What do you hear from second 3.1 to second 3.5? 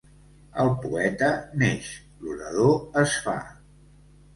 fa.